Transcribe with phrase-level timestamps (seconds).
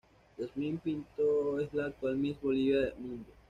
[0.35, 3.29] Jasmin Pinto es la actual Miss Bolivia Mundo.